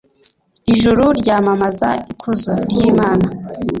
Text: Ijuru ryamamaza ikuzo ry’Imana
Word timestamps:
Ijuru 0.73 1.03
ryamamaza 1.19 1.89
ikuzo 2.11 2.53
ry’Imana 2.71 3.27